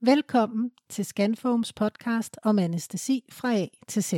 [0.00, 4.14] Velkommen til Scanfoams podcast om anestesi fra A til Z.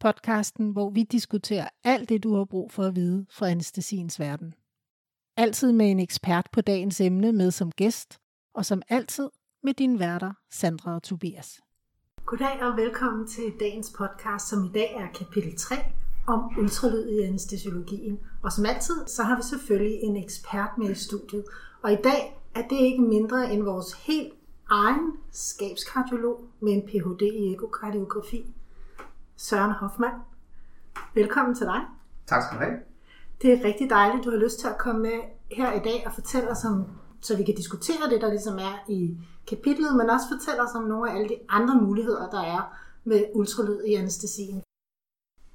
[0.00, 4.54] Podcasten, hvor vi diskuterer alt det, du har brug for at vide fra anestesiens verden.
[5.36, 8.18] Altid med en ekspert på dagens emne med som gæst,
[8.54, 9.28] og som altid
[9.62, 11.60] med dine værter, Sandra og Tobias.
[12.26, 15.76] Goddag og velkommen til dagens podcast, som i dag er kapitel 3
[16.26, 18.18] om ultralyd i anestesiologien.
[18.42, 21.44] Og som altid, så har vi selvfølgelig en ekspert med i studiet.
[21.82, 24.32] Og i dag er det ikke mindre end vores helt
[24.72, 27.22] egen skabskardiolog med en Ph.D.
[27.22, 28.54] i ekokardiografi,
[29.36, 30.14] Søren Hoffmann.
[31.14, 31.80] Velkommen til dig.
[32.26, 32.78] Tak skal du have.
[33.42, 35.18] Det er rigtig dejligt, du har lyst til at komme med
[35.50, 36.84] her i dag og fortælle os om,
[37.20, 39.16] så vi kan diskutere det, der ligesom er i
[39.48, 43.24] kapitlet, men også fortælle os om nogle af alle de andre muligheder, der er med
[43.34, 44.62] ultralyd i anestesien.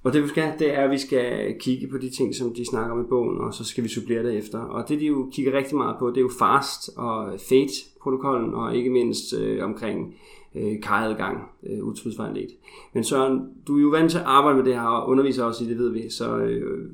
[0.08, 2.66] Og det vi skal, det er, at vi skal kigge på de ting, som de
[2.70, 4.60] snakker om i bogen, og så skal vi supplere det efter.
[4.60, 8.76] Og det de jo kigger rigtig meget på, det er jo FAST og FATE-protokollen, og
[8.76, 10.16] ikke mindst øh, omkring
[10.56, 12.52] øh, karadgang, øh, ultralydsvejledt.
[12.94, 15.64] Men Søren, du er jo vant til at arbejde med det her og underviser også
[15.64, 16.10] i det, ved vi.
[16.10, 16.90] Så, øh...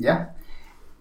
[0.00, 0.16] Ja,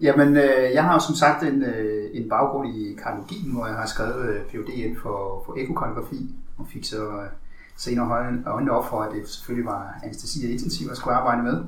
[0.02, 3.76] Jamen, øh, jeg har jo som sagt en, øh, en baggrund i kardiologien, hvor jeg
[3.76, 4.70] har skrevet øh, Ph.D.
[4.70, 7.30] inden for, for ekokardiografi, og fik så øh,
[7.78, 11.64] senere øjnene op for, at det selvfølgelig var anestesi og intensiv, at skulle arbejde med.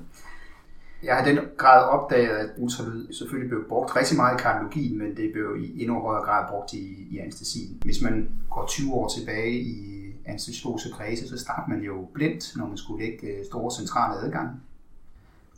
[1.03, 5.17] Jeg har den grad opdaget, at ultralyd selvfølgelig blev brugt rigtig meget i kardiologien, men
[5.17, 7.77] det blev i endnu højere grad brugt i, i anestesien.
[7.81, 12.67] Hvis man går 20 år tilbage i anestesiologise kredse, så startede man jo blindt, når
[12.67, 14.51] man skulle lægge øh, store centrale adgange.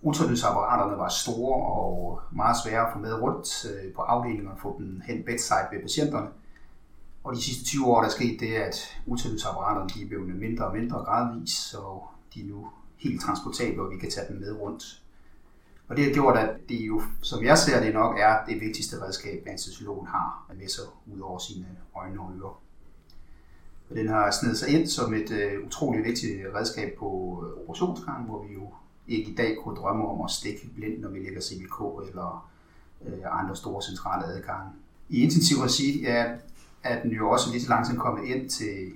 [0.01, 4.75] Ultralydsapparaterne var store og meget svære at få med rundt øh, på afdelingen og få
[4.79, 6.27] dem hen bedside ved patienterne.
[7.29, 10.65] Og de sidste 20 år der er sket det, at ultralydsapparaterne de er blevet mindre
[10.65, 12.01] og mindre gradvis, så
[12.33, 15.03] de er nu helt transportable, og vi kan tage dem med rundt.
[15.87, 19.01] Og det har gjort, at det jo, som jeg ser det nok, er det vigtigste
[19.01, 22.61] redskab, anestesiologen har med sig ud over sine øjne og ører.
[23.89, 27.05] Og den har snedet sig ind som et uh, utroligt vigtigt redskab på
[27.45, 28.69] øh, operationsgangen, hvor vi jo
[29.07, 32.49] ikke i dag kunne drømme om at stikke blind, når vi lægger CVK eller
[33.01, 34.71] uh, andre store centrale adgange.
[35.09, 36.35] I intensiv regi ja,
[36.83, 38.91] er den jo også lige så langsomt kommet ind til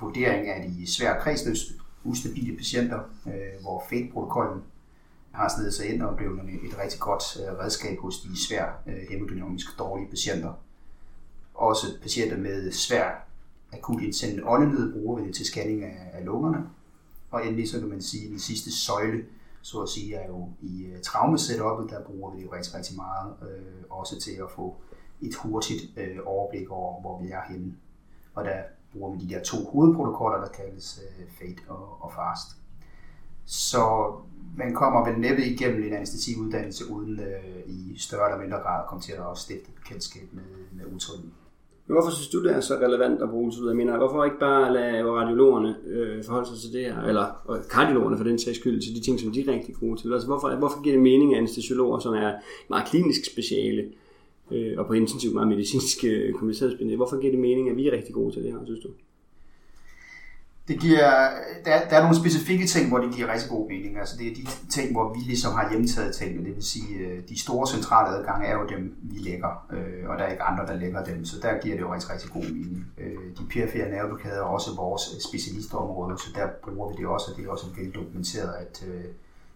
[0.00, 1.72] vurdering af de svære kredsløs
[2.04, 4.62] ustabile patienter, øh, hvor FATE-protokollen
[5.32, 9.02] har snedet sig ind og blevet et rigtig godt øh, redskab hos de svære øh,
[9.10, 10.52] hemodynamisk dårlige patienter.
[11.54, 13.26] Også patienter med svær
[13.72, 16.66] akut indsendende åndenød bruger vi det til scanning af, af lungerne.
[17.30, 19.24] Og endelig så kan man sige, at den sidste søjle,
[19.62, 22.74] så at sige, er jo i øh, uh, traumesetupet, der bruger vi det jo rigtig,
[22.74, 24.76] rigtig meget, øh, også til at få
[25.26, 27.74] et hurtigt øh, overblik over, hvor vi er henne.
[28.34, 28.58] Og der
[28.92, 32.48] bruger vi de der to hovedprotokoller, der kaldes øh, FATE og, og FAST.
[33.46, 34.12] Så
[34.56, 38.88] man kommer vel næppe igennem en anestesiuddannelse uden øh, i større eller mindre grad at
[38.88, 40.42] komme til at også stifte kendskab med,
[40.72, 41.30] med ultralyd.
[41.86, 43.68] Hvorfor synes du, det er så relevant at bruge ultralyd?
[43.68, 47.64] Jeg mener, hvorfor ikke bare lade radiologerne øh, forholde sig til det her, eller øh,
[47.70, 50.12] kardiologerne for den sags skyld, til de ting, som de er rigtig gode til?
[50.12, 52.32] Altså, hvorfor, hvorfor giver det mening, at anestesiologer, som er
[52.68, 53.82] meget klinisk speciale,
[54.50, 57.92] øh, og på intensiv meget medicinsk øh, kompliceret Hvorfor giver det mening, at vi er
[57.92, 58.88] rigtig gode til det her, synes du?
[60.68, 61.08] Det giver,
[61.64, 63.98] der, der er nogle specifikke ting, hvor det giver rigtig god mening.
[63.98, 66.44] Altså det er de ting, hvor vi ligesom har hjemtaget tingene.
[66.46, 70.18] Det vil sige, øh, de store centrale adgange er jo dem, vi lægger, øh, og
[70.18, 71.24] der er ikke andre, der lægger dem.
[71.24, 72.86] Så der giver det jo rigtig, rigtig god mening.
[72.98, 77.30] Øh, de perifere nerveblokader er også vores øh, specialistområde, så der bruger vi det også,
[77.30, 79.04] og det er også veldokumenteret, dokumenteret, at øh,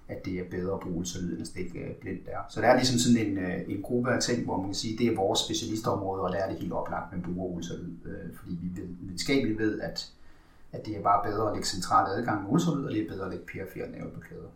[0.08, 2.38] at det er bedre at bruge ultralyd, end at stikke øh, blindt der.
[2.48, 4.98] Så der er ligesom sådan en, øh, en gruppe af ting, hvor man kan sige,
[4.98, 8.36] det er vores specialistområde, og der er det helt oplagt, at man bruger ultralyd, øh,
[8.36, 10.12] fordi vi videnskabeligt ved, at,
[10.72, 13.24] at det er bare bedre at lægge central adgang med ultralyd, og det er bedre
[13.24, 14.50] at lægge perifere nerveblokader.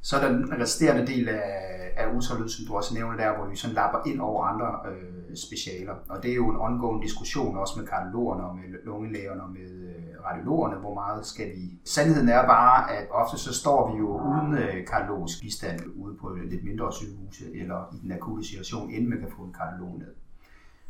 [0.00, 3.46] Så er der den resterende del af, af ultralyd, som du også nævner der, hvor
[3.46, 5.94] vi sådan lapper ind over andre øh, specialer.
[6.08, 9.70] Og det er jo en ongoing diskussion også med kardiologerne og med lungelægerne og med
[9.70, 11.80] øh, radiologerne, hvor meget skal vi...
[11.84, 16.28] Sandheden er bare, at ofte så står vi jo uden øh, kardiologisk bistand ude på
[16.44, 20.14] lidt mindre sygehuse eller i den akutte situation, inden man kan få en kardiolog ned.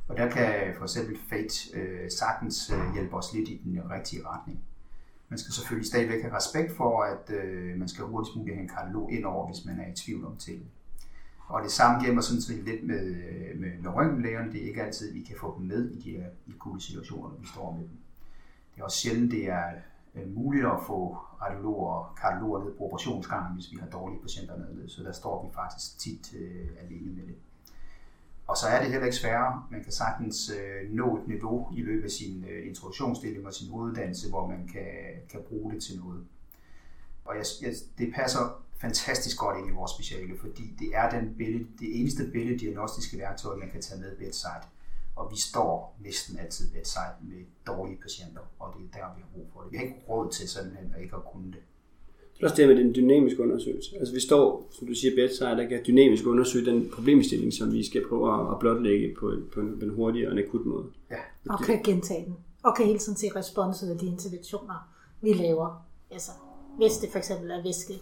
[0.08, 4.22] Og der kan for eksempel FATE øh, sagtens øh, hjælpe os lidt i den rigtige
[4.26, 4.60] retning.
[5.28, 8.68] Man skal selvfølgelig stadigvæk have respekt for, at øh, man skal hurtigst muligt have en
[8.68, 10.70] kardiolog ind over, hvis man er i tvivl om ting.
[11.46, 14.52] Og det samme gælder sådan set lidt med, øh, med, med røntgenlægerne.
[14.52, 17.46] Det er ikke altid, vi kan få dem med i de her akutte situationer, vi
[17.46, 17.96] står med dem.
[18.74, 19.64] Det er også sjældent, det er
[20.14, 24.56] øh, muligt at få radiologer og kardiologer ned på operationsgangen, hvis vi har dårlige patienter
[24.56, 24.88] nede.
[24.88, 27.36] Så der står vi faktisk tit øh, alene med det.
[28.48, 29.62] Og så er det heller ikke sværere.
[29.70, 33.70] Man kan sagtens øh, nå et niveau i løbet af sin øh, introduktionsstilling og sin
[33.70, 34.90] hoveduddannelse, hvor man kan,
[35.30, 36.24] kan bruge det til noget.
[37.24, 41.34] Og jeg, jeg, det passer fantastisk godt ind i vores speciale, fordi det er den
[41.38, 44.64] billed, det eneste billeddiagnostiske værktøj, man kan tage med bedside.
[45.16, 49.28] og vi står næsten altid bedside med dårlige patienter, og det er der, vi har
[49.34, 49.72] brug for det.
[49.72, 51.62] Vi har ikke råd til sådan at ikke at kunne det.
[52.38, 53.96] Det er også det med den dynamiske undersøgelse.
[53.98, 57.86] Altså vi står, som du siger, bedside, der kan dynamisk undersøge den problemstilling, som vi
[57.86, 60.84] skal prøve at blotlægge på, på en, på en hurtig og en akut måde.
[61.10, 61.16] Ja.
[61.50, 62.36] Og kan gentage den.
[62.62, 64.88] Og kan hele tiden se responset af de interventioner,
[65.20, 65.86] vi laver.
[66.10, 66.30] Altså,
[66.76, 67.94] hvis det for eksempel er væske,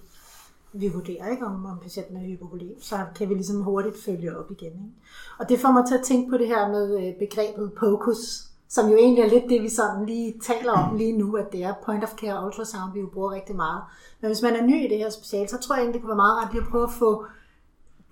[0.73, 4.51] vi vurderer, ikke, om, om patienten er hypovolim, så kan vi ligesom hurtigt følge op
[4.51, 4.73] igen.
[4.73, 4.95] Ikke?
[5.39, 8.91] Og det får mig til at tænke på det her med øh, begrebet POCUS, som
[8.91, 11.75] jo egentlig er lidt det, vi sådan lige taler om lige nu, at det er
[11.85, 13.83] point of care ultrasound, vi jo bruger rigtig meget.
[14.21, 16.17] Men hvis man er ny i det her special, så tror jeg egentlig, det kunne
[16.17, 17.27] være meget rart lige at prøve at få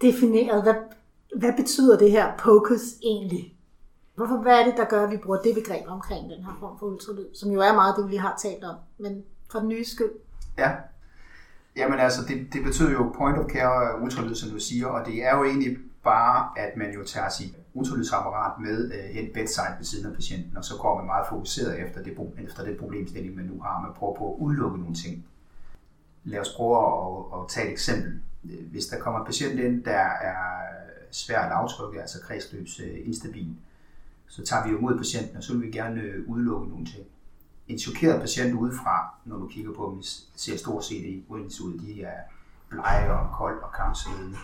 [0.01, 0.75] defineret, hvad,
[1.37, 3.55] hvad betyder det her POCUS egentlig?
[4.15, 6.79] Hvorfor, hvad er det, der gør, at vi bruger det begreb omkring den her form
[6.79, 9.69] for ultralyd, som jo er meget det, vi lige har talt om, men for den
[9.69, 10.13] nye skyld?
[10.59, 10.71] Ja,
[11.77, 15.25] Jamen altså, det, det betyder jo point of care ultralyd, som du siger, og det
[15.25, 19.85] er jo egentlig bare, at man jo tager sit ultralydsapparat med øh, hen bedside ved
[19.85, 23.45] siden af patienten, og så går man meget fokuseret efter det, efter det problemstilling, man
[23.45, 23.81] nu har.
[23.81, 25.27] Man prøver på at udelukke nogle ting.
[26.25, 28.21] Lad os prøve at, at tage et eksempel.
[28.45, 30.63] Øh, hvis der kommer en patient ind, der er
[31.11, 33.57] svært lavtryk, altså kredsløbs øh, instabil,
[34.29, 37.07] så tager vi jo mod patienten, og så vil vi gerne øh, udelukke nogle ting
[37.69, 40.03] en chokeret patient udefra, når du kigger på dem,
[40.37, 42.21] ser stort set i ud, de er
[42.69, 44.37] blege og kold og kampsvedende.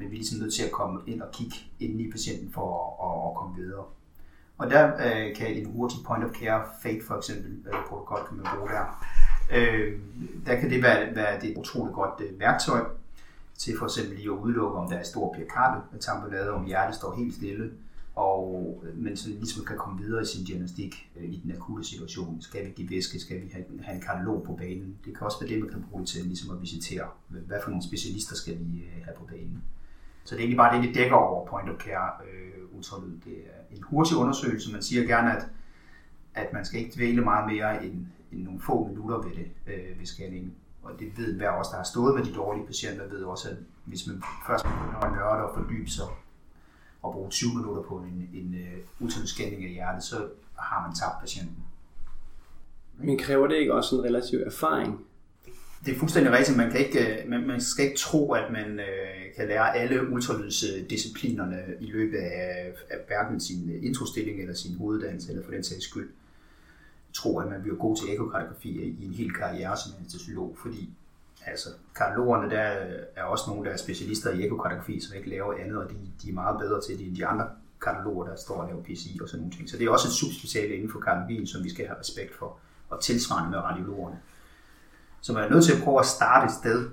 [0.00, 2.66] Men vi er ligesom nødt til at komme ind og kigge ind i patienten for
[3.06, 3.84] at, at komme videre.
[4.58, 8.36] Og der øh, kan en hurtig point of care fate for eksempel øh, protokol kan
[8.36, 9.06] man bruge der.
[9.52, 9.98] Øh,
[10.46, 12.84] der kan det være, være det et utroligt godt øh, værktøj
[13.58, 17.16] til for eksempel lige at udelukke, om der er stor perikarde tamponade, om hjertet står
[17.16, 17.70] helt stille,
[18.14, 21.84] og øh, men så ligesom kan komme videre i sin diagnostik øh, i den akutte
[21.84, 22.40] situation.
[22.40, 23.20] Skal vi give væske?
[23.20, 24.96] Skal vi have, have en kardiolog på banen?
[25.04, 27.08] Det kan også være det, man kan bruge til ligesom at visitere.
[27.28, 29.62] Hvad for nogle specialister skal vi øh, have på banen?
[30.30, 33.20] Så det er egentlig bare det, det dækker over point of care øh, ultralyd.
[33.24, 34.72] Det er en hurtig undersøgelse.
[34.72, 35.46] Man siger gerne, at,
[36.34, 39.98] at man skal ikke dvæle meget mere end, end nogle få minutter ved det øh,
[39.98, 40.54] ved scanningen.
[40.82, 43.56] Og det ved hver os, der har stået med de dårlige patienter, ved også, at
[43.84, 46.04] hvis man først begynder at nørde og fordybe sig
[47.02, 50.28] og bruge 20 minutter på en, en uh, ultralydsscanning af hjertet, så
[50.58, 51.64] har man tabt patienten.
[52.98, 55.04] Men kræver det ikke også en relativ erfaring?
[55.84, 56.56] Det er fuldstændig rigtigt.
[56.56, 60.10] Man, kan ikke, øh, man, man skal ikke tro, at man øh, kan lære alle
[60.10, 65.64] ultralydsdisciplinerne i løbet af, af hverken sin øh, introstilling eller sin hoveduddannelse, eller for den
[65.64, 66.10] sags skyld
[67.12, 70.90] tro, at man bliver god til ekokardiografi i en hel karriere som anestesiolog, fordi
[71.46, 72.62] altså, kardiologerne, der
[73.16, 76.28] er også nogle, der er specialister i ekokardiografi, som ikke laver andet, og de, de
[76.30, 77.48] er meget bedre til det end de andre
[77.82, 79.70] kardiologer, der står og laver PCI og sådan nogle ting.
[79.70, 82.58] Så det er også et subspeciale inden for kardiologien, som vi skal have respekt for,
[82.88, 84.16] og tilsvarende med radiologerne.
[85.20, 86.90] Så man er nødt til at prøve at starte et sted,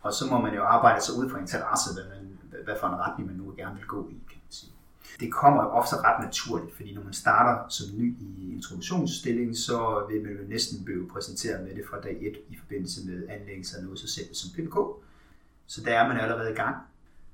[0.00, 3.00] og så må man jo arbejde sig ud fra interesse, hvad, man, hvad for en
[3.04, 4.72] retning man nu gerne vil gå i, kan man sige
[5.20, 10.22] det kommer ofte ret naturligt, fordi når man starter som ny i introduktionsstillingen, så vil
[10.22, 13.84] man jo næsten blive præsenteret med det fra dag 1 i forbindelse med anlæggelse af
[13.84, 14.76] noget så selv som PPK.
[15.66, 16.76] Så der er man allerede i gang.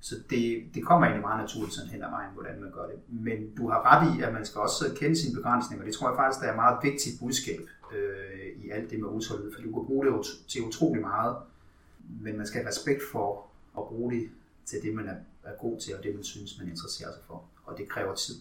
[0.01, 2.99] Så det, det kommer egentlig meget naturligt sådan hen ad vejen, hvordan man gør det.
[3.09, 5.85] Men du har ret i, at man skal også kende sine begrænsninger.
[5.85, 7.61] Det tror jeg faktisk, der er et meget vigtigt budskab
[7.93, 11.37] øh, i alt det med ultralyd, for du kan bruge det til utrolig meget,
[12.21, 13.47] men man skal have respekt for
[13.79, 14.31] at bruge det
[14.65, 17.45] til det, man er, er god til, og det, man synes, man interesserer sig for
[17.67, 18.35] og det kræver tid.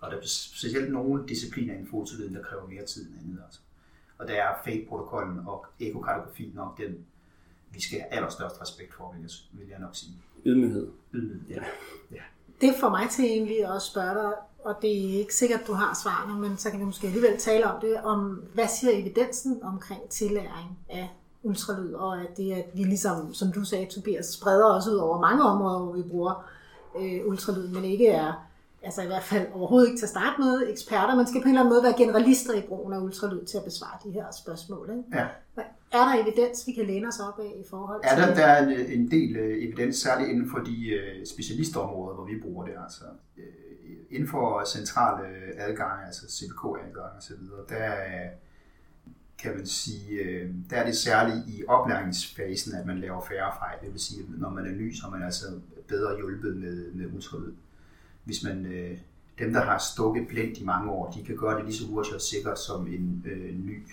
[0.00, 3.42] Og der er specielt nogle discipliner inden for der kræver mere tid end andet.
[3.44, 3.60] Altså.
[4.18, 7.06] Og der er fake-protokollen og ekokartografi nok den,
[7.70, 10.12] vi skal have allerstørst respekt for, vil jeg, vil jeg nok sige.
[10.46, 10.88] Ydmyghed.
[11.14, 11.64] Ydmyghed, ja.
[12.12, 12.22] ja.
[12.60, 14.32] Det får mig til egentlig at spørge dig,
[14.66, 17.38] og det er ikke sikkert, at du har svarene, men så kan vi måske alligevel
[17.38, 21.08] tale om det, om hvad siger evidensen omkring tillæring af
[21.42, 25.20] ultralyd, og at det, at vi ligesom, som du sagde, Tobias, spreder os ud over
[25.20, 26.44] mange områder, hvor vi bruger
[26.98, 28.32] øh, ultralyd, men ikke er,
[28.82, 31.14] altså i hvert fald overhovedet ikke til at starte med, eksperter.
[31.14, 33.64] Man skal på en eller anden måde være generalister i brugen af ultralyd til at
[33.64, 34.90] besvare de her spørgsmål.
[34.90, 35.18] Ikke?
[35.18, 35.26] Ja.
[35.92, 38.20] Er der evidens, vi kan læne os op af i forhold til...
[38.20, 42.14] Ja, der, der er en, en del uh, evidens, særligt inden for de uh, specialistområder,
[42.14, 42.74] hvor vi bruger det.
[42.84, 43.04] Altså,
[43.36, 43.42] uh,
[44.10, 47.36] inden for centrale adgange, altså CPK-adgange osv.,
[47.68, 47.94] der
[49.38, 53.78] kan man sige, øh, der er det særligt i oplæringsfasen, at man laver færre fejl.
[53.82, 55.46] Det vil sige, at når man er ny, så er man altså
[55.88, 57.52] bedre hjulpet med, med ultralyd.
[58.24, 58.98] Hvis man, øh,
[59.38, 62.14] dem, der har stukket blindt i mange år, de kan gøre det lige så hurtigt
[62.14, 63.86] og sikkert som en øh, ny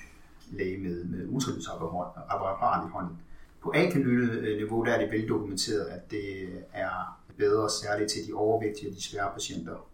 [0.52, 3.18] læge med, med ultralydsapparat i hånden.
[3.62, 8.96] På A-kanyle-niveau der er det veldokumenteret, at det er bedre særligt til de overvægtige og
[8.96, 9.88] de svære patienter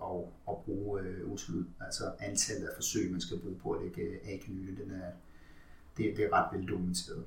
[0.00, 1.64] og, og bruge øh, ultralyd.
[1.80, 5.10] Altså antallet af forsøg, man skal bruge på at lægge øh, A-kanyle, den er,
[5.96, 7.24] det, det er ret veldokumenteret.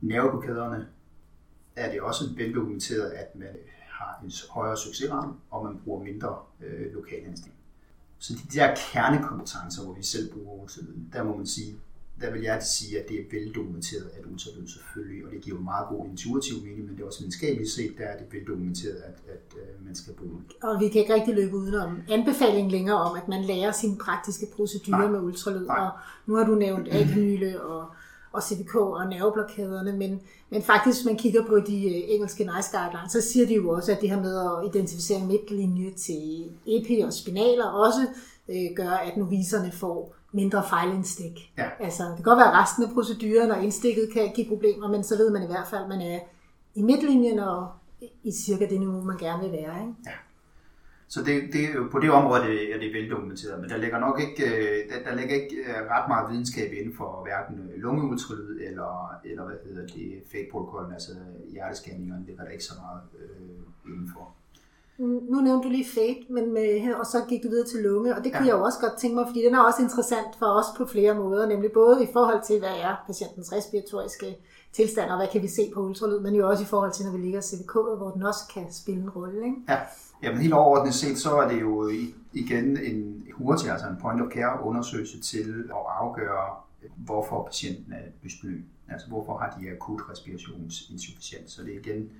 [0.00, 0.88] Nerveblokaderne
[1.76, 6.38] er det også veldokumenteret, at man øh, har en højere succesrate, og man bruger mindre
[6.60, 7.38] øh, lokal
[8.18, 11.80] Så de der kernekompetencer, hvor vi selv bruger ultralyd, der må man sige,
[12.20, 15.62] der vil jeg sige, at det er veldokumenteret, at ultralyd selvfølgelig, og det giver jo
[15.62, 19.16] meget god intuitiv mening, men det er også videnskabeligt set, der er det veldokumenteret, at,
[19.34, 20.56] at, øh, man skal bruge det.
[20.62, 24.46] Og vi kan ikke rigtig løbe udenom anbefaling længere om, at man lærer sine praktiske
[24.56, 25.10] procedurer Nej.
[25.10, 25.66] med ultralyd.
[25.66, 25.78] Nej.
[25.78, 25.90] Og
[26.26, 27.86] nu har du nævnt akanyle og,
[28.32, 30.20] og CVK og nerveblokaderne, men,
[30.50, 33.70] men faktisk, hvis man kigger på de øh, engelske NICE guidelines, så siger de jo
[33.70, 38.00] også, at det her med at identificere midtlinje til epi og spinaler også
[38.48, 41.52] øh, gør, at noviserne får mindre fejlinstik.
[41.58, 41.68] Ja.
[41.80, 45.04] Altså, det kan godt være, at resten af proceduren og indstikket kan give problemer, men
[45.04, 46.18] så ved man i hvert fald, at man er
[46.74, 47.68] i midtlinjen og
[48.22, 49.80] i cirka det niveau, man gerne vil være.
[49.80, 49.94] Ikke?
[50.06, 50.10] Ja.
[51.14, 54.78] Så det, det, på det område er det veldokumenteret, men der ligger nok ikke, øh,
[54.90, 58.92] der, der ligger ikke øh, ret meget videnskab inden for hverken lungeultralyd eller,
[59.24, 61.12] eller hvad hedder det, fake-protokollen, altså
[61.52, 64.34] hjertescanningerne ligger der ikke så meget øh, indenfor.
[65.32, 68.24] Nu nævnte du lige fate, men med, og så gik du videre til lunge, og
[68.24, 68.52] det kunne ja.
[68.52, 71.14] jeg jo også godt tænke mig, fordi den er også interessant for os på flere
[71.14, 74.36] måder, nemlig både i forhold til, hvad er patientens respiratoriske
[74.72, 77.12] tilstand, og hvad kan vi se på ultralyd, men jo også i forhold til, når
[77.12, 79.44] vi ligger CVK, hvor den også kan spille en rolle.
[79.44, 79.56] Ikke?
[79.68, 79.78] Ja.
[80.22, 81.90] Jamen helt overordnet set, så er det jo
[82.32, 86.56] igen en hurtig, altså en point of care undersøgelse til at afgøre,
[86.96, 88.60] hvorfor patienten er dyspnø.
[88.88, 91.52] Altså hvorfor har de akut respirationsinsufficiens.
[91.52, 92.10] Så det er igen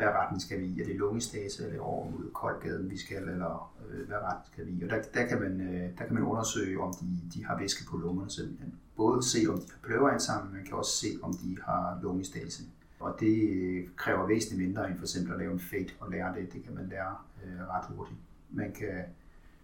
[0.00, 0.80] hvad retning skal vi i?
[0.80, 4.72] Er det lungestase eller over mod koldgaden, vi skal, eller øh, hvad retning skal vi
[4.72, 4.84] i?
[4.84, 7.84] Og der, der, kan man, øh, der kan man undersøge, om de, de har væske
[7.90, 8.74] på lungerne simpelthen.
[8.96, 12.62] Både se, om de har pløverensamling, men man kan også se, om de har lungestase.
[13.00, 16.34] Og det øh, kræver væsentligt mindre end for eksempel at lave en fade og lære
[16.34, 16.52] det.
[16.52, 18.18] Det kan man lære øh, ret hurtigt.
[18.50, 19.04] Man kan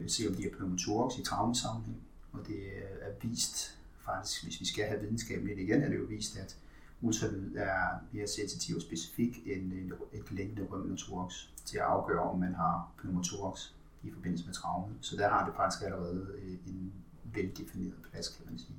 [0.08, 2.02] se, om de er pneumotorix i traumesammenhæng,
[2.32, 2.58] og det
[3.00, 6.56] er vist faktisk, hvis vi skal have videnskaben lidt igen, er det jo vist, at
[7.00, 7.78] ultralyd er
[8.12, 9.72] mere sensitiv og specifik end
[10.12, 13.70] et længde røntgenotorox til at afgøre, om man har pneumothorax
[14.02, 14.94] i forbindelse med traume.
[15.00, 16.92] Så der har det faktisk allerede øh, en
[17.24, 18.76] veldefineret plads, kan man sige.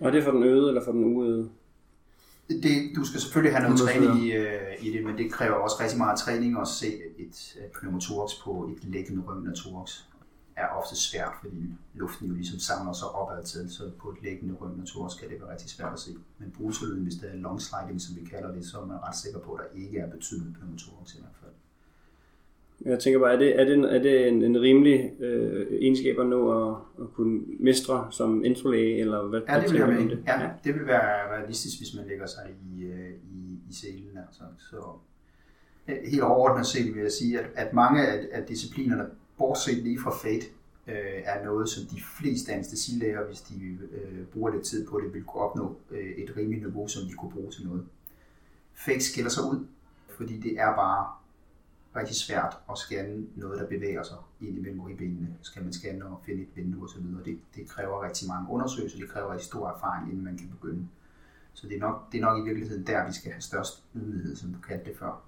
[0.00, 1.50] Og det for den øde eller for den uøde?
[2.48, 5.76] Det, du skal selvfølgelig have noget træning i, uh, i det, men det kræver også
[5.80, 6.86] rigtig meget træning at se
[7.18, 10.02] et, et pneumothorax på et læggende røntgenotorox
[10.56, 14.54] er ofte svært, fordi luften jo ligesom samler sig opad til, så på et liggende
[14.54, 16.16] røntgentor skal det være rigtig svært at se.
[16.38, 19.16] Men bruselyden, hvis det er long sliding, som vi kalder det, så er man ret
[19.16, 21.52] sikker på, at der ikke er betydende pneumotorix i hvert fald.
[22.84, 26.26] Jeg tænker bare, er det, er det, er det en, en rimelig øh, egenskab at
[26.26, 29.88] nå at, at kunne mestre som introlæge, eller hvad, ja, det vil jeg.
[29.88, 30.22] Det?
[30.26, 34.18] Ja, ja, det vil være realistisk, hvis man lægger sig i, øh, i, i selen.
[34.26, 34.42] Altså.
[34.58, 34.76] Så,
[35.86, 39.06] helt overordnet set vil jeg sige, at, at mange af, af disciplinerne
[39.38, 40.46] bortset lige fra fate,
[40.86, 43.54] øh, er noget, som de fleste anestesilæger, hvis de
[43.92, 47.12] øh, bruger lidt tid på det, vil kunne opnå øh, et rimeligt niveau, som de
[47.12, 47.84] kunne bruge til noget.
[48.74, 49.66] Fake skiller sig ud,
[50.16, 51.06] fordi det er bare
[51.96, 55.28] rigtig svært at scanne noget, der bevæger sig ind imellem ribbenene.
[55.42, 57.02] Skal man scanne og finde et vindue osv.
[57.24, 60.88] Det, det kræver rigtig mange undersøgelser, det kræver rigtig stor erfaring, inden man kan begynde.
[61.54, 64.36] Så det er nok, det er nok i virkeligheden der, vi skal have størst ydmyghed,
[64.36, 65.22] som du kaldte det før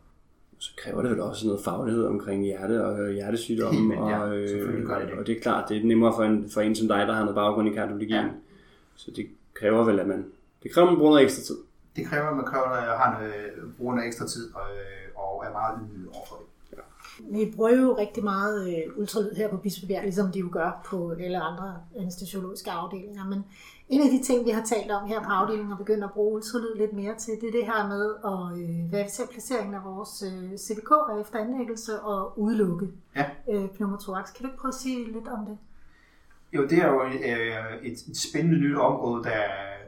[0.59, 3.95] så kræver det vel også noget faglighed omkring hjerte og hjertesygdomme.
[3.95, 5.13] Helt, ja, og, øh, gør det.
[5.13, 7.21] og det er klart, det er nemmere for en, for en som dig, der har
[7.21, 8.25] noget baggrund i kardiologien.
[8.25, 8.31] Ja.
[8.97, 10.27] Så det kræver vel, at man,
[10.63, 11.57] det kræver, at man bruger noget ekstra tid.
[11.97, 13.35] Det kræver, at man kræver, at har noget,
[13.79, 14.67] bruger noget ekstra tid og,
[15.17, 16.47] og er meget ydmyg overfor det.
[17.21, 21.11] Vi bruger jo rigtig meget øh, ultralyd her på Bispebjerg, ligesom de jo gør på
[21.11, 23.25] alle andre anestesiologiske afdelinger.
[23.25, 23.45] Men
[23.89, 26.35] en af de ting, vi har talt om her på afdelingen og begyndt at bruge
[26.35, 30.25] ultralyd lidt mere til, det er det her med at øh, verificere placeringen af vores
[30.27, 33.25] øh, CVK efter anlæggelse og udelukke ja.
[33.51, 34.35] øh, pneumothorax.
[34.35, 35.59] Kan du ikke prøve at sige lidt om det?
[36.53, 39.43] Jo, det er jo øh, et, et spændende nyt område, der,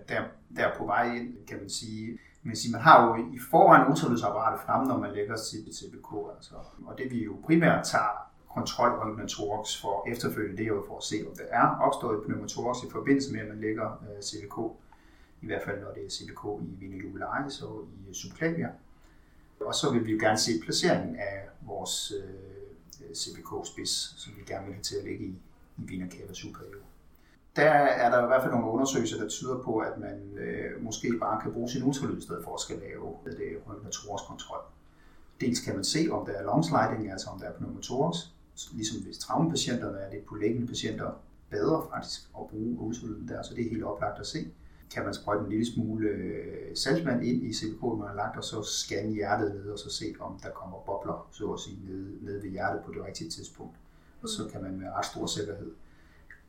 [0.08, 0.22] der,
[0.56, 2.18] der er på vej ind, kan man sige.
[2.42, 6.10] Man, siger, man har jo i forvejen ultralydsapparatet frem, når man lægger sit CVK.
[6.36, 6.54] Altså.
[6.86, 10.96] Og det vi jo primært tager kontrol med thorax for efterfølgende, det er jo for
[10.96, 14.56] at se, om der er opstået pneumothorax i forbindelse med, at man lægger øh, CVK,
[15.42, 18.70] i hvert fald når det er CVK i vinylularis og i subclavia.
[19.60, 24.64] Og så vil vi jo gerne se placeringen af vores øh, CVK-spids, som vi gerne
[24.66, 25.42] vil have til at ligge i,
[25.78, 26.84] i vena cava superior.
[27.60, 27.70] Der
[28.04, 31.40] er der i hvert fald nogle undersøgelser, der tyder på, at man øh, måske bare
[31.42, 34.62] kan bruge sin ultralyd i stedet for at skal lave det røntgenatorisk kontrol.
[35.40, 38.16] Dels kan man se, om der er long sliding, altså om der er pneumothorax,
[38.72, 41.10] ligesom hvis traumepatienterne er det på liggende patienter
[41.50, 44.48] bedre faktisk at bruge ultralyden der, så det er helt oplagt at se.
[44.94, 48.44] Kan man sprøjte en lille smule øh, saltvand ind i silikon, man har lagt, og
[48.44, 52.24] så scanne hjertet ned, og så se, om der kommer bobler, så at sige, nede,
[52.24, 53.76] nede ved hjertet på det rigtige tidspunkt.
[54.22, 55.70] Og så kan man med ret stor sikkerhed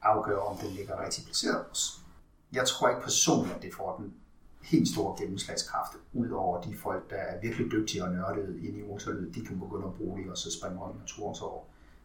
[0.02, 1.66] afgøre, om den ligger rigtig placeret.
[2.54, 4.14] Jeg tror ikke personligt, at det får den
[4.64, 9.32] helt store gennemslagskraft, udover de folk, der er virkelig dygtige og nørdede inde i motorlyd,
[9.32, 11.64] de kan begynde at bruge det, og så springe rundt med to over.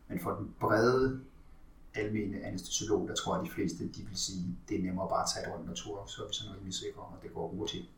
[0.09, 1.21] Men for den brede
[1.95, 5.09] almene anestesiolog, der tror jeg, at de fleste de vil sige, at det er nemmere
[5.09, 7.49] bare at tage et rundt natur, så er vi sådan rimelig sikre, og det går
[7.49, 7.91] hurtigt.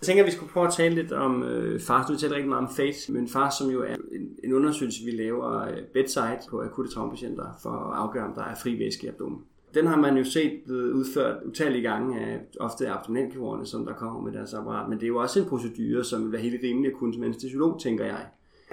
[0.00, 2.08] Jeg tænker, at vi skulle prøve at tale lidt om øh, FAST.
[2.08, 5.10] Du taler rigtig meget om FACE, men far, som jo er en, en undersøgelse, vi
[5.10, 9.08] laver øh, bedside på akutte traumapatienter for at afgøre, om der er fri væske i
[9.08, 9.44] abdomen.
[9.74, 14.20] Den har man jo set blevet udført utallige gange af ofte abdominalkirurgerne, som der kommer
[14.20, 16.90] med deres apparat, men det er jo også en procedure, som vil være helt rimelig
[16.90, 18.26] at kunne som anestesiolog, tænker jeg.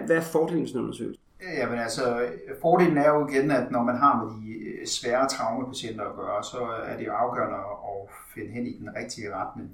[0.05, 1.19] Hvad er fordelen med sådan en undersøgelse?
[1.57, 2.03] Jamen altså,
[2.61, 6.43] fordelen er jo igen, at når man har med de øh, svære traumapatienter at gøre,
[6.43, 9.69] så er det jo afgørende at finde hen i den rigtige retning.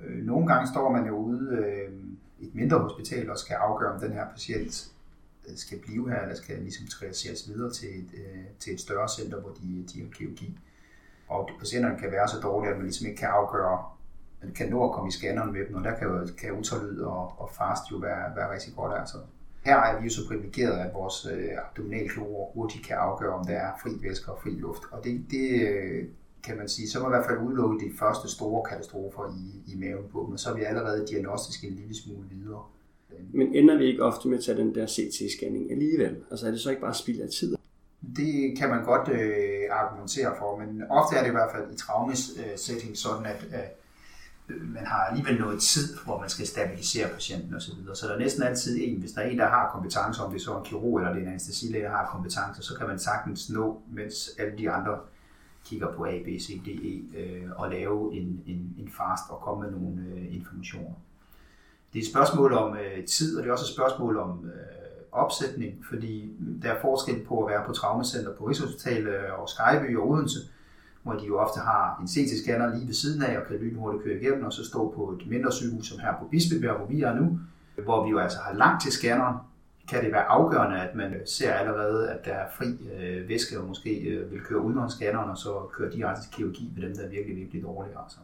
[0.00, 1.92] Øh, nogle gange står man jo ude øh,
[2.38, 4.92] i et mindre hospital og skal afgøre, om den her patient
[5.48, 9.08] øh, skal blive her, eller skal ligesom træseres videre til et, øh, til et større
[9.08, 10.58] center, hvor de, de har kirurgi.
[11.28, 13.84] Og patienterne kan være så dårlige, at man ligesom ikke kan afgøre,
[14.42, 17.00] man kan nå at komme i scanneren med dem, og der kan, jo, kan ultralyd
[17.00, 18.98] og, og fast jo være, være rigtig godt.
[19.00, 19.16] Altså.
[19.64, 23.54] Her er vi jo så privilegeret, at vores øh, abdominalklorer hurtigt kan afgøre, om der
[23.54, 24.82] er fri væske og fri luft.
[24.92, 26.04] Og det, det øh,
[26.42, 29.76] kan man sige, så må i hvert fald udelukke de første store katastrofer i, i
[29.76, 32.62] maven på dem, og så er vi allerede diagnostisk en lille smule videre.
[33.32, 36.16] Men ender vi ikke ofte med at tage den der CT-scanning alligevel?
[36.30, 37.56] Altså er det så ikke bare spild af tid?
[38.16, 41.76] Det kan man godt øh, argumentere for, men ofte er det i hvert fald i
[41.76, 43.64] traumes øh, setting sådan, at øh,
[44.74, 47.60] man har alligevel noget tid, hvor man skal stabilisere patienten osv.
[47.60, 47.96] Så, videre.
[47.96, 50.40] så der er næsten altid en, hvis der er en, der har kompetence, om det
[50.40, 52.98] er så en kirurg eller det er en anestesilæge, der har kompetence, så kan man
[52.98, 54.98] sagtens nå, mens alle de andre
[55.68, 59.40] kigger på A, B, C, D, E, øh, og lave en, en, en fast og
[59.40, 60.94] komme med nogle øh, informationer.
[61.92, 64.88] Det er et spørgsmål om øh, tid, og det er også et spørgsmål om øh,
[65.12, 66.32] opsætning, fordi
[66.62, 70.38] der er forskel på at være på traumacenter på Rigshospitalet og Skyby og Odense,
[71.02, 74.16] hvor de jo ofte har en CT-scanner lige ved siden af og kan lynhurtigt køre
[74.20, 77.14] igennem, og så stå på et mindre sygehus som her på Bispebjerg, hvor vi er
[77.14, 77.38] nu,
[77.84, 79.36] hvor vi jo altså har langt til scanneren,
[79.88, 83.68] kan det være afgørende, at man ser allerede, at der er fri øh, væske, og
[83.68, 87.04] måske øh, vil køre udenom scanneren, og så køre direkte til kirurgi med dem, der
[87.04, 87.98] er virkelig, virkelig dårlige.
[88.02, 88.18] Altså.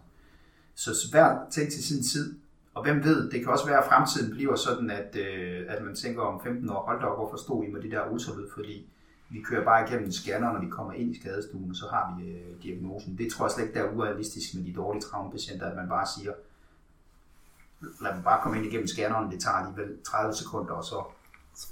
[0.74, 2.34] Så hver ting til sin tid,
[2.74, 5.94] og hvem ved, det kan også være, at fremtiden bliver sådan, at, øh, at man
[5.94, 8.86] tænker om 15 år, hold da op, hvorfor stod I med de der ultralyd, fordi
[9.30, 12.30] vi kører bare igennem scanner, når de kommer ind i skadestuen, og så har vi
[12.30, 13.18] øh, diagnosen.
[13.18, 16.06] Det tror jeg slet ikke, der er urealistisk med de dårlige traumapatienter, at man bare
[16.18, 16.32] siger,
[18.02, 21.04] lad dem bare komme ind igennem scanneren, det tager alligevel 30 sekunder, og så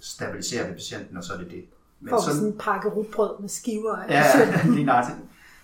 [0.01, 1.65] stabiliserer vi patienten, og så er det det.
[2.01, 3.99] Men Får sådan, sådan en pakke rugbrød med skiver.
[4.09, 4.25] Ja,
[4.75, 5.19] lige nøjagtigt.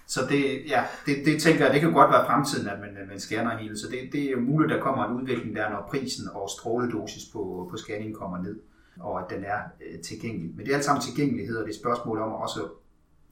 [0.06, 3.20] Så det, ja, det, det tænker jeg, det kan godt være fremtiden, at man, man
[3.20, 3.78] scanner hele.
[3.78, 6.50] Så det, det er jo muligt, at der kommer en udvikling der, når prisen og
[6.58, 8.56] stråledosis på, på scanning kommer ned
[9.00, 10.56] og at den er øh, tilgængelig.
[10.56, 12.68] Men det er alt sammen tilgængelighed, og det er et spørgsmål om også,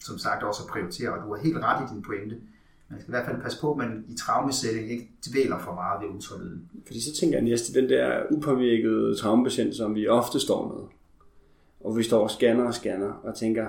[0.01, 2.37] som sagt, også at prioritere, og du har helt ret i din pointe.
[2.89, 6.03] Man skal i hvert fald passe på, at man i traumesætning ikke dvæler for meget
[6.03, 6.71] ved ultralyden.
[6.87, 10.83] Fordi så tænker jeg næste, den der upåvirkede traumepatient, som vi ofte står med,
[11.81, 13.67] og vi står og scanner og scanner, og tænker,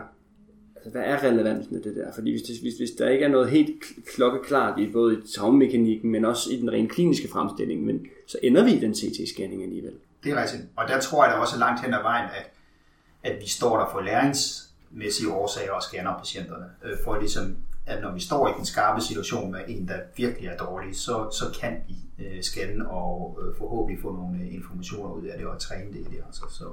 [0.76, 2.12] altså, hvad er relevant med det der?
[2.14, 3.84] Fordi hvis, det, hvis, hvis der ikke er noget helt
[4.16, 8.64] klokkeklart i både i traumemekanikken, men også i den rent kliniske fremstilling, men så ender
[8.64, 9.94] vi i den CT-scanning alligevel.
[10.24, 10.64] Det er rigtigt.
[10.76, 12.52] Og der tror jeg da også langt hen ad vejen, at,
[13.32, 16.66] at vi står der for læringsmæssige årsager og scanner patienterne.
[16.86, 20.48] Øh, for ligesom, at når vi står i den skarpe situation med en, der virkelig
[20.48, 25.14] er dårlig, så, så kan vi øh, scanne og øh, forhåbentlig få nogle øh, informationer
[25.14, 26.24] ud af det og træne det i det.
[26.26, 26.42] Altså.
[26.50, 26.66] Så.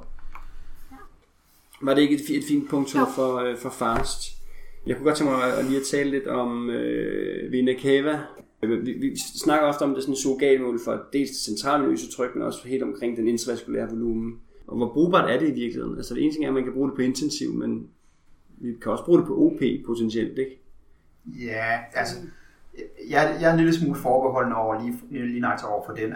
[1.82, 4.20] Var det ikke et, et fint punkt for, øh, for FAST?
[4.86, 8.18] Jeg kunne godt tænke mig at lige at tale lidt om øh, Vina Kava,
[8.66, 12.68] vi, vi snakker ofte om det sådan surrogatmål for dels det centrale tryk, men også
[12.68, 14.40] helt omkring den intravaskulære volumen.
[14.66, 15.96] Og hvor brugbart er det i virkeligheden?
[15.96, 17.88] Altså det ene ting er, at man kan bruge det på intensiv, men
[18.58, 20.63] vi kan også bruge det på OP potentielt, ikke?
[21.26, 22.16] Ja, altså,
[23.10, 26.14] jeg, jeg er en lille smule forbeholden over lige, lige nøjagtigt over for den.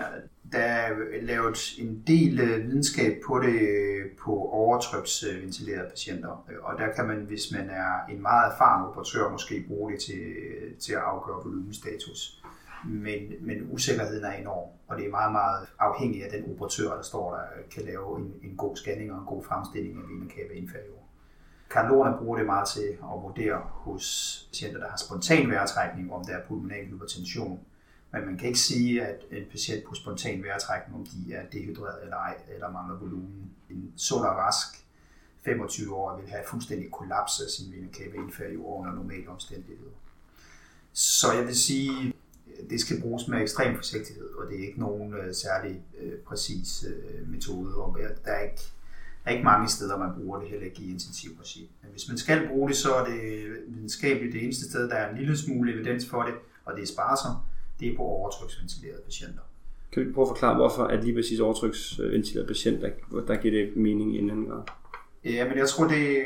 [0.52, 0.90] Der er
[1.22, 6.28] lavet en del øh, videnskab på det øh, på overtryksventilerede patienter,
[6.62, 10.22] og der kan man, hvis man er en meget erfaren operatør, måske bruge det til,
[10.80, 12.42] til at afgøre volumenstatus.
[12.84, 17.02] Men, men usikkerheden er enorm, og det er meget, meget afhængigt af den operatør, der
[17.02, 20.02] står der, kan lave en, en god scanning og en god fremstilling af
[20.54, 20.97] vena.
[21.70, 26.32] Kardiologerne bruger det meget til at vurdere hos patienter, der har spontan vejrtrækning, om der
[26.32, 27.60] er pulmonal hypertension.
[28.12, 32.02] Men man kan ikke sige, at en patient på spontan vejrtrækning, om de er dehydreret
[32.02, 33.50] eller ej, eller mangler volumen.
[33.70, 34.84] En sund og rask
[35.44, 39.90] 25 år vil have fuldstændig kollaps af sin venekæbe cava inferior under normale omstændigheder.
[40.92, 42.14] Så jeg vil sige,
[42.70, 46.84] det skal bruges med ekstrem forsigtighed, og det er ikke nogen øh, særlig øh, præcis
[46.88, 47.74] øh, metode.
[47.74, 48.62] Og der er ikke
[49.28, 51.70] er ikke mange steder, man bruger det heller ikke i intensiv regi.
[51.82, 53.20] Men hvis man skal bruge det, så er det
[53.68, 56.86] videnskabeligt det eneste sted, der er en lille smule evidens for det, og det er
[56.86, 57.38] sparsomt,
[57.80, 59.42] det er på overtryksventilerede patienter.
[59.92, 62.90] Kan du prøve at forklare, hvorfor at lige præcis overtryksventilerede patienter,
[63.26, 64.62] der giver det mening i en anden grad?
[65.24, 66.24] Ja, men jeg tror, det,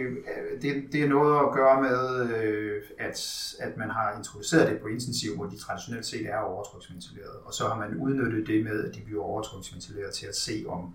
[0.62, 3.18] det, det er noget at gøre med, øh, at,
[3.60, 7.36] at man har introduceret det på intensiv, hvor de traditionelt set er overtryksventileret.
[7.44, 10.94] Og så har man udnyttet det med, at de bliver overtryksventileret til at se, om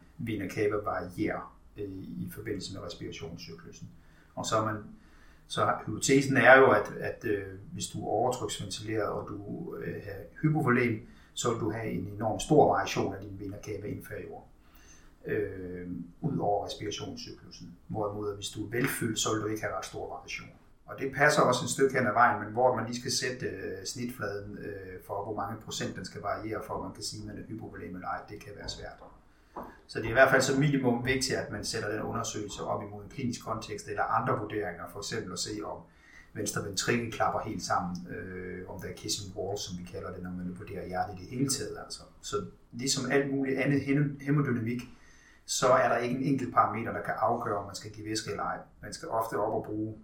[0.49, 3.89] cava varierer i, i forbindelse med respirationscyklusen.
[4.35, 4.83] Og så, man,
[5.47, 10.13] så hypotesen er jo, at, at øh, hvis du er overtryksventileret, og du øh, har
[10.41, 14.43] hypovolem, så vil du have en enorm stor variation af din vinderkæbe cava inferior
[15.25, 15.87] øh,
[16.21, 17.77] ud over respirationscyklusen.
[17.87, 20.49] Hvorimod, hvis du er velfyldt, så vil du ikke have ret stor variation.
[20.85, 23.45] Og det passer også et stykke hen ad vejen, men hvor man lige skal sætte
[23.45, 27.21] øh, snitfladen øh, for, hvor mange procent den skal variere, for at man kan sige,
[27.21, 28.97] at man er hypovolem eller ej, det kan være svært.
[29.87, 32.83] Så det er i hvert fald som minimum vigtigt, at man sætter den undersøgelse op
[32.83, 35.77] imod en klinisk kontekst eller andre vurderinger, for eksempel at se om
[36.33, 40.23] venstre ventrikel klapper helt sammen, øh, om der er kissing wall, som vi kalder det,
[40.23, 41.77] når man vurderer hjertet i det hele taget.
[41.83, 42.01] Altså.
[42.21, 42.35] Så
[42.71, 43.81] ligesom alt muligt andet
[44.21, 44.81] hemodynamik,
[45.45, 48.31] så er der ikke en enkelt parameter, der kan afgøre, om man skal give væske
[48.31, 48.57] eller ej.
[48.81, 49.95] Man skal ofte op og bruge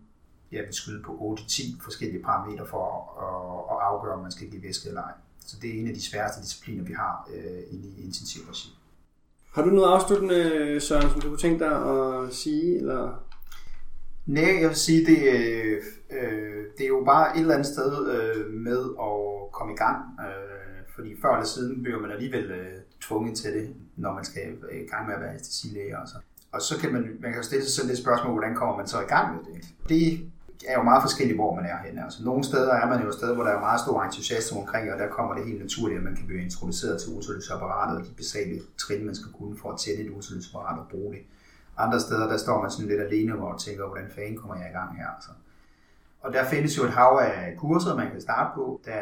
[0.52, 4.63] ja, vi skyde på 8-10 forskellige parametre for at, at afgøre, om man skal give
[4.63, 5.13] væske eller ej.
[5.39, 8.69] Så det er en af de sværeste discipliner, vi har øh, i intensiv regi.
[9.54, 12.78] Har du noget afsluttende, Søren, som du kunne tænke dig at sige?
[12.78, 13.24] Eller?
[14.26, 15.78] Nej, jeg vil sige, det, øh,
[16.12, 19.98] øh, det er jo bare et eller andet sted øh, med at komme i gang.
[20.20, 24.42] Øh, fordi før eller siden bliver man alligevel øh, tvunget til det, når man skal
[24.42, 26.00] øh, i gang med at være anestesilæge.
[26.00, 26.16] Altså.
[26.52, 29.02] Og så kan man, man kan stille sig selv det spørgsmål, hvordan kommer man så
[29.02, 29.68] i gang med det?
[29.89, 30.32] Det
[30.67, 32.04] er jo meget forskelligt, hvor man er henne.
[32.04, 34.93] Altså, nogle steder er man jo et sted, hvor der er meget stor entusiasme omkring,
[34.93, 38.13] og der kommer det helt naturligt, at man kan blive introduceret til ultralydsapparatet og de
[38.17, 41.21] basale trin, man skal kunne for at tænde et ultralydsapparat og bruge det.
[41.78, 44.73] Andre steder, der står man sådan lidt alene og tænker, hvordan fanden kommer jeg i
[44.78, 45.08] gang her?
[45.15, 45.32] Altså.
[46.21, 48.82] Og der findes jo et hav af kurser, man kan starte på.
[48.86, 49.02] Der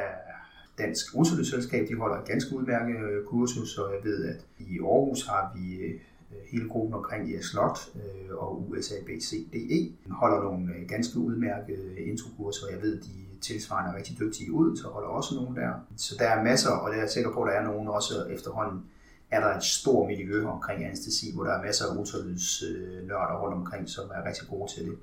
[0.77, 5.27] Dansk Ultralydsselskab, de holder et ganske udmærket øh, kursus, og jeg ved, at i Aarhus
[5.27, 5.99] har vi øh,
[6.51, 12.65] hele gruppen omkring i Slot øh, og USABCDE holder nogle øh, ganske udmærkede øh, introkurser,
[12.65, 13.09] og jeg ved, de
[13.41, 15.71] tilsvarende er rigtig dygtige ud, så holder også nogle der.
[15.97, 18.25] Så der er masser, og det er jeg sikker på, at der er nogen også
[18.29, 18.85] efterhånden,
[19.31, 23.89] er der et stort miljø omkring anestesi, hvor der er masser af ultralydsnørder rundt omkring,
[23.89, 24.97] som er rigtig gode til det.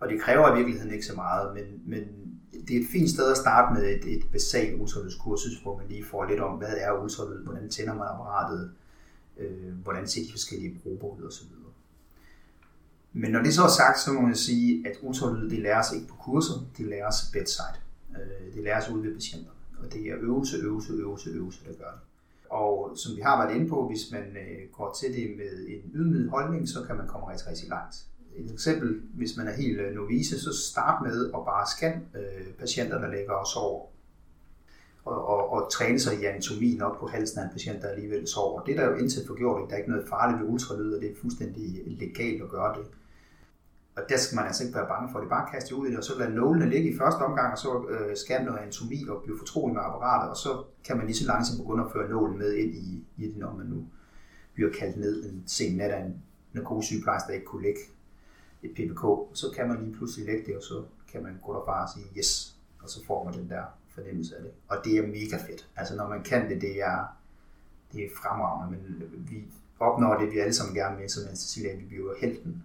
[0.00, 2.02] Og det kræver i virkeligheden ikke så meget, men, men
[2.68, 6.04] det er et fint sted at starte med et, et basalt ultralydskursus, hvor man lige
[6.04, 8.72] får lidt om, hvad er ultralyd, hvordan tænder man apparatet,
[9.38, 11.46] øh, hvordan ser de forskellige grupper ud osv.
[13.12, 16.06] Men når det så er sagt, så må man sige, at ultralyd det læres ikke
[16.06, 17.76] på kurser, det læres bedside.
[18.10, 19.58] Øh, det læres ude ved patienterne.
[19.78, 22.00] Og det er øvelse, øvelse, øvelse, øvelse, der gør det.
[22.50, 25.90] Og som vi har været inde på, hvis man øh, går til det med en
[25.94, 27.94] ydmyg holdning, så kan man komme rigtig, rigtig langt
[28.36, 32.52] et eksempel, hvis man er helt øh, novice, så start med at bare scanne øh,
[32.58, 33.86] patienter, der ligger og sover.
[35.04, 38.28] Og, og, og træne sig i anatomien op på halsen af en patient, der alligevel
[38.28, 38.62] sover.
[38.62, 41.00] Det er der jo indtil for gjort, der er ikke noget farligt ved ultralyd, og
[41.00, 42.86] det er fuldstændig legalt at gøre det.
[43.96, 45.28] Og der skal man altså ikke være bange for det.
[45.28, 47.86] Bare kaste ud i det, og så lade nålene ligge i første omgang, og så
[47.88, 51.26] øh, scanne noget anatomi og blive fortrolig med apparatet, og så kan man lige så
[51.26, 53.86] langsomt begynde at føre nålen med ind i, i det, når man nu
[54.54, 57.80] bliver kaldt ned en sen nat af en narkosygeplejerske, der ikke kunne ligge
[58.62, 59.02] et PPK,
[59.34, 62.06] så kan man lige pludselig lægge det, og så kan man gå derfra og sige
[62.18, 63.62] yes, og så får man den der
[63.94, 64.50] fornemmelse af det.
[64.68, 65.68] Og det er mega fedt.
[65.76, 66.98] Altså når man kan det, det er,
[67.92, 69.36] det er fremragende, men vi
[69.80, 72.62] opnår det, vi alle sammen gerne vil, som anestesilæger, vi bliver helten.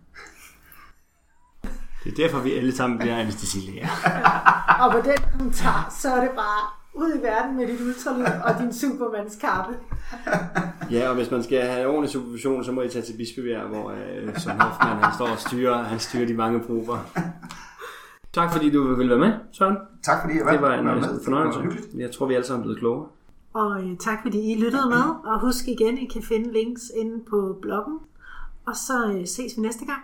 [2.03, 3.87] Det er derfor, vi alle sammen bliver anestesilæger.
[4.81, 8.59] og på den kommentar, så er det bare ud i verden med dit ultralyd og
[8.59, 9.73] din supermans kappe.
[10.95, 13.91] ja, og hvis man skal have ordentlig supervision, så må I tage til Bispebjerg, hvor
[13.91, 16.97] øh, som Hoffmann, han står og styrer, han styrer de mange prober.
[18.33, 19.77] Tak fordi du ville være med, Søren.
[20.03, 21.23] Tak fordi jeg var Det var en med.
[21.23, 21.59] fornøjelse.
[21.97, 23.07] Jeg tror, vi alle sammen er blevet klogere.
[23.53, 25.03] Og øh, tak fordi I lyttede med.
[25.31, 27.99] Og husk igen, I kan finde links inde på bloggen.
[28.65, 30.01] Og så øh, ses vi næste gang.